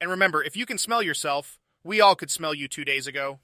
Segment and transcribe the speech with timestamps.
[0.00, 3.38] And remember, if you can smell yourself, we all could smell you two days ago.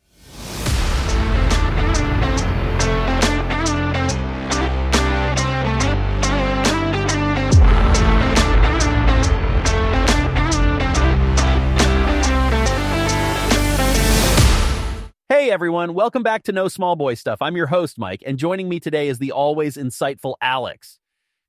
[15.29, 17.43] Hey everyone, welcome back to No Small Boy Stuff.
[17.43, 20.98] I'm your host, Mike, and joining me today is the always insightful Alex.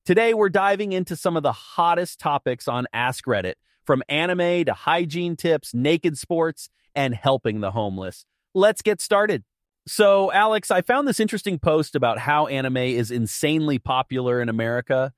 [0.05, 3.53] Today we're diving into some of the hottest topics on Ask Reddit,
[3.87, 8.25] from anime to hygiene tips, naked sports, and helping the homeless.
[8.53, 9.43] Let's get started.
[9.87, 15.13] So, Alex, I found this interesting post about how anime is insanely popular in America,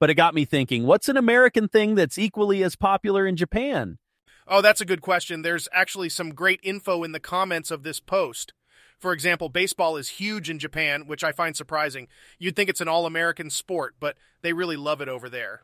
[0.00, 3.98] but it got me thinking what's an American thing that's equally as popular in Japan?
[4.48, 5.42] Oh, that's a good question.
[5.42, 8.54] There's actually some great info in the comments of this post.
[8.98, 12.08] For example, baseball is huge in Japan, which I find surprising.
[12.38, 15.62] You'd think it's an all American sport, but they really love it over there.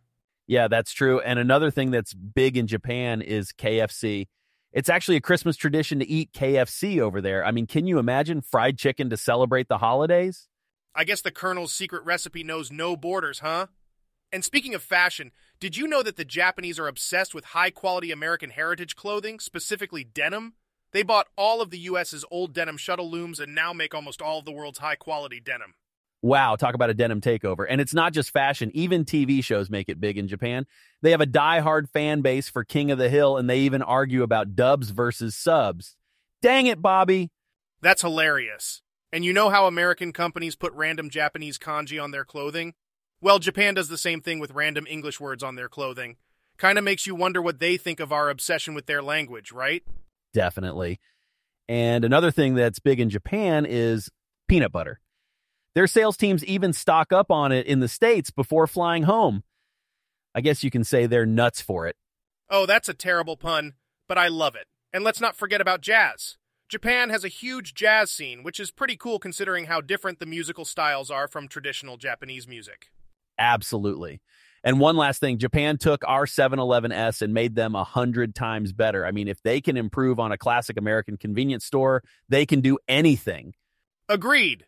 [0.53, 1.19] Yeah, that's true.
[1.19, 4.27] And another thing that's big in Japan is KFC.
[4.71, 7.43] It's actually a Christmas tradition to eat KFC over there.
[7.43, 10.49] I mean, can you imagine fried chicken to celebrate the holidays?
[10.95, 13.69] I guess the Colonel's secret recipe knows no borders, huh?
[14.31, 18.13] And speaking of fashion, did you know that the Japanese are obsessed with high quality
[18.13, 20.53] American heritage clothing, specifically denim?
[20.93, 24.41] They bought all of the US's old denim shuttle looms and now make almost all
[24.41, 25.73] of the world's high quality denim.
[26.23, 27.67] Wow, talk about a denim takeover.
[27.69, 30.67] And it's not just fashion, even TV shows make it big in Japan.
[31.03, 34.23] They have a die-hard fan base for King of the Hill, and they even argue
[34.23, 35.97] about dubs versus subs.
[36.41, 37.33] Dang it, Bobby.
[37.81, 38.83] That's hilarious.
[39.13, 42.75] And you know how American companies put random Japanese kanji on their clothing?
[43.21, 46.17] Well, Japan does the same thing with random English words on their clothing.
[46.57, 49.83] Kind of makes you wonder what they think of our obsession with their language, right?
[50.33, 51.01] Definitely.
[51.69, 54.09] And another thing that's big in Japan is
[54.49, 55.01] peanut butter.
[55.75, 59.43] Their sales teams even stock up on it in the States before flying home.
[60.35, 61.97] I guess you can say they're nuts for it.
[62.51, 63.75] Oh, that's a terrible pun,
[64.09, 64.67] but I love it.
[64.93, 66.37] And let's not forget about jazz.
[66.69, 70.65] Japan has a huge jazz scene, which is pretty cool considering how different the musical
[70.65, 72.91] styles are from traditional Japanese music.
[73.39, 74.21] Absolutely.
[74.65, 79.05] And one last thing Japan took our 7-Elevens and made them a hundred times better.
[79.05, 82.79] I mean, if they can improve on a classic American convenience store, they can do
[82.87, 83.55] anything.
[84.09, 84.67] Agreed.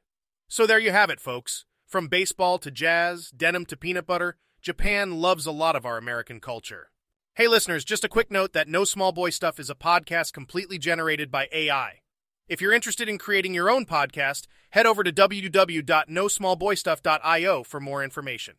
[0.49, 1.65] So there you have it, folks.
[1.87, 6.41] From baseball to jazz, denim to peanut butter, Japan loves a lot of our American
[6.41, 6.91] culture.
[7.35, 10.79] Hey, listeners, just a quick note that No Small Boy Stuff is a podcast completely
[10.79, 12.01] generated by AI.
[12.49, 18.55] If you're interested in creating your own podcast, head over to www.nosmallboystuff.io for more information.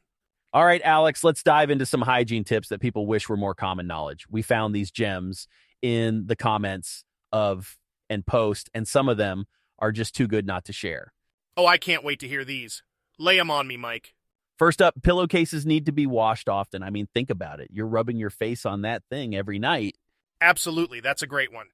[0.51, 3.87] All right, Alex, let's dive into some hygiene tips that people wish were more common
[3.87, 4.25] knowledge.
[4.29, 5.47] We found these gems
[5.81, 7.77] in the comments of
[8.09, 9.45] and post, and some of them
[9.79, 11.11] are just too good not to share.
[11.57, 12.83] Oh, I can't wait to hear these.
[13.17, 14.13] Lay 'em on me, Mike.
[14.57, 16.83] First up, pillowcases need to be washed often.
[16.83, 17.69] I mean, think about it.
[17.71, 19.97] You're rubbing your face on that thing every night.
[20.41, 21.67] Absolutely, that's a great one.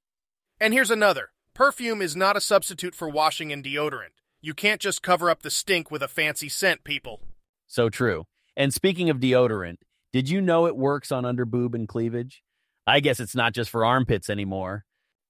[0.59, 4.21] And here's another Perfume is not a substitute for washing and deodorant.
[4.41, 7.21] You can't just cover up the stink with a fancy scent, people.
[7.67, 8.25] So true.
[8.55, 9.77] And speaking of deodorant,
[10.13, 12.43] did you know it works on underboob and cleavage?
[12.87, 14.85] I guess it's not just for armpits anymore.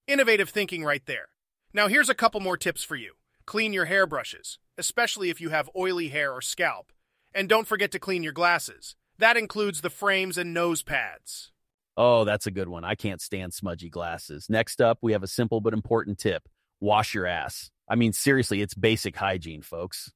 [0.06, 1.28] Innovative thinking right there.
[1.72, 3.14] Now, here's a couple more tips for you
[3.46, 6.92] clean your hairbrushes, especially if you have oily hair or scalp.
[7.34, 8.94] And don't forget to clean your glasses.
[9.18, 11.52] That includes the frames and nose pads.
[11.96, 12.84] Oh, that's a good one.
[12.84, 14.46] I can't stand smudgy glasses.
[14.48, 16.48] Next up, we have a simple but important tip
[16.80, 17.70] wash your ass.
[17.88, 20.10] I mean, seriously, it's basic hygiene, folks.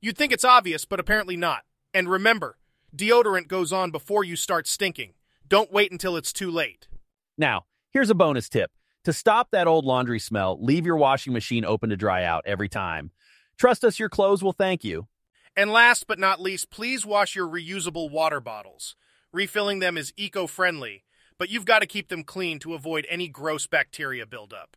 [0.00, 1.62] You'd think it's obvious, but apparently not.
[1.92, 2.58] And remember,
[2.94, 5.14] deodorant goes on before you start stinking.
[5.48, 6.88] Don't wait until it's too late.
[7.36, 8.70] Now, here's a bonus tip.
[9.04, 12.68] To stop that old laundry smell, leave your washing machine open to dry out every
[12.68, 13.10] time.
[13.58, 15.08] Trust us, your clothes will thank you.
[15.56, 18.96] And last but not least, please wash your reusable water bottles.
[19.32, 21.04] Refilling them is eco friendly
[21.42, 24.76] but you've got to keep them clean to avoid any gross bacteria buildup.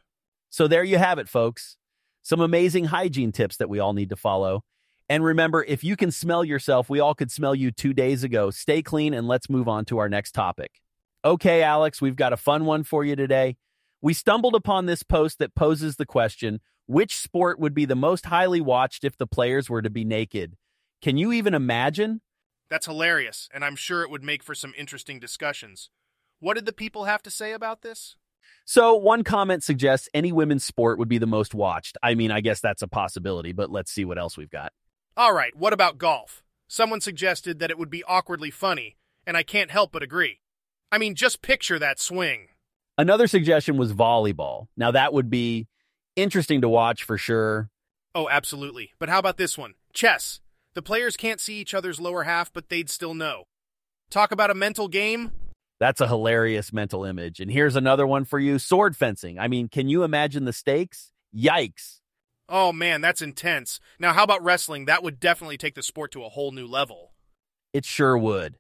[0.50, 1.78] So there you have it, folks.
[2.24, 4.64] Some amazing hygiene tips that we all need to follow.
[5.08, 8.50] And remember, if you can smell yourself, we all could smell you two days ago.
[8.50, 10.82] Stay clean and let's move on to our next topic.
[11.24, 13.58] Okay, Alex, we've got a fun one for you today.
[14.06, 18.28] We stumbled upon this post that poses the question which sport would be the most
[18.28, 20.58] highly watched if the players were to be naked?
[21.02, 22.22] Can you even imagine?
[22.70, 25.90] That's hilarious, and I'm sure it would make for some interesting discussions.
[26.40, 28.16] What did the people have to say about this?
[28.64, 31.98] So, one comment suggests any women's sport would be the most watched.
[32.04, 34.72] I mean, I guess that's a possibility, but let's see what else we've got.
[35.18, 36.44] All right, what about golf?
[36.68, 40.42] Someone suggested that it would be awkwardly funny, and I can't help but agree.
[40.92, 42.50] I mean, just picture that swing.
[42.98, 44.68] Another suggestion was volleyball.
[44.78, 45.68] Now, that would be
[46.16, 47.70] interesting to watch for sure.
[48.14, 48.92] Oh, absolutely.
[49.00, 49.74] But how about this one?
[49.94, 50.40] Chess.
[50.74, 53.44] The players can't see each other's lower half, but they'd still know.
[54.10, 55.32] Talk about a mental game?
[55.80, 57.40] That's a hilarious mental image.
[57.40, 59.40] And here's another one for you sword fencing.
[59.40, 61.12] I mean, can you imagine the stakes?
[61.36, 62.00] Yikes.
[62.48, 63.80] Oh man, that's intense.
[64.00, 64.86] Now, how about wrestling?
[64.86, 67.14] That would definitely take the sport to a whole new level.
[67.74, 68.58] It sure would.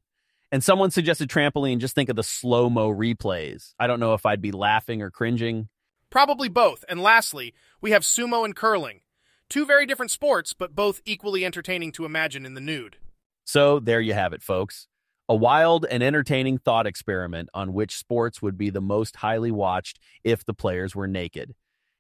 [0.56, 3.74] And someone suggested trampoline, just think of the slow mo replays.
[3.78, 5.68] I don't know if I'd be laughing or cringing.
[6.10, 6.86] Probably both.
[6.88, 9.02] And lastly, we have sumo and curling.
[9.50, 12.96] Two very different sports, but both equally entertaining to imagine in the nude.
[13.44, 14.88] So there you have it, folks.
[15.28, 20.00] A wild and entertaining thought experiment on which sports would be the most highly watched
[20.24, 21.54] if the players were naked.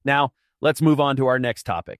[0.05, 0.31] Now,
[0.61, 1.99] let's move on to our next topic.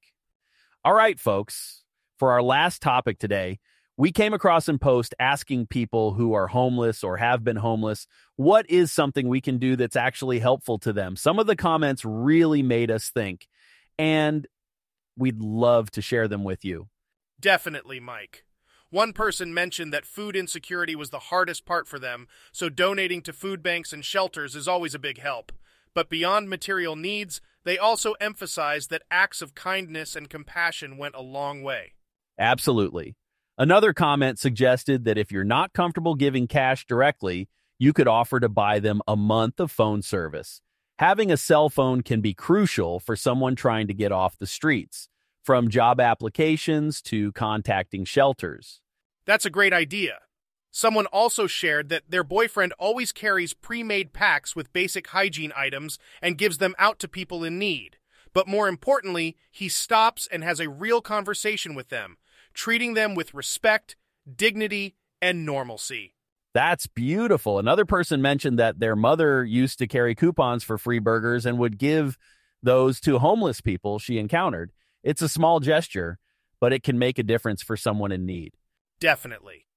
[0.85, 1.83] All right, folks,
[2.17, 3.59] for our last topic today,
[3.97, 8.69] we came across in post asking people who are homeless or have been homeless what
[8.69, 11.15] is something we can do that's actually helpful to them.
[11.15, 13.47] Some of the comments really made us think,
[13.97, 14.45] and
[15.17, 16.89] we'd love to share them with you.
[17.39, 18.43] Definitely, Mike.
[18.89, 23.33] One person mentioned that food insecurity was the hardest part for them, so donating to
[23.33, 25.51] food banks and shelters is always a big help.
[25.93, 31.21] But beyond material needs, they also emphasized that acts of kindness and compassion went a
[31.21, 31.93] long way.
[32.37, 33.15] Absolutely.
[33.57, 37.47] Another comment suggested that if you're not comfortable giving cash directly,
[37.79, 40.61] you could offer to buy them a month of phone service.
[40.99, 45.07] Having a cell phone can be crucial for someone trying to get off the streets,
[45.41, 48.81] from job applications to contacting shelters.
[49.25, 50.19] That's a great idea.
[50.69, 55.97] Someone also shared that their boyfriend always carries pre made packs with basic hygiene items
[56.21, 57.95] and gives them out to people in need.
[58.33, 62.17] But more importantly, he stops and has a real conversation with them,
[62.55, 63.95] treating them with respect,
[64.35, 66.15] dignity, and normalcy.
[66.53, 67.59] That's beautiful.
[67.59, 71.77] Another person mentioned that their mother used to carry coupons for free burgers and would
[71.77, 72.17] give
[72.63, 74.71] those to homeless people she encountered.
[75.03, 76.17] It's a small gesture,
[76.61, 78.53] but it can make a difference for someone in need.
[78.99, 79.67] Definitely.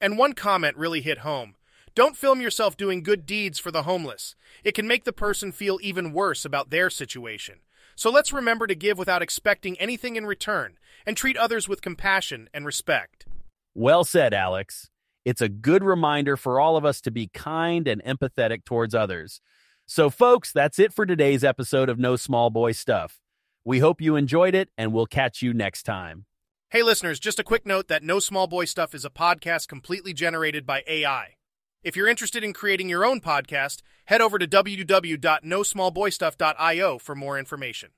[0.00, 1.56] And one comment really hit home.
[1.96, 4.36] Don't film yourself doing good deeds for the homeless.
[4.62, 7.58] It can make the person feel even worse about their situation.
[8.00, 12.48] So let's remember to give without expecting anything in return and treat others with compassion
[12.54, 13.26] and respect.
[13.74, 14.88] Well said, Alex.
[15.26, 19.42] It's a good reminder for all of us to be kind and empathetic towards others.
[19.84, 23.20] So, folks, that's it for today's episode of No Small Boy Stuff.
[23.66, 26.24] We hope you enjoyed it, and we'll catch you next time.
[26.70, 30.14] Hey, listeners, just a quick note that No Small Boy Stuff is a podcast completely
[30.14, 31.34] generated by AI.
[31.82, 37.88] If you're interested in creating your own podcast, head over to www.nosmallboystuff.io for more information.